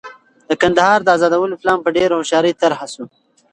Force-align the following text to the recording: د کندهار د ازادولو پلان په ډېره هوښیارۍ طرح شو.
د 0.49 0.51
کندهار 0.61 0.99
د 1.03 1.07
ازادولو 1.17 1.59
پلان 1.61 1.79
په 1.83 1.89
ډېره 1.95 2.13
هوښیارۍ 2.15 2.53
طرح 2.61 2.79
شو. 2.93 3.03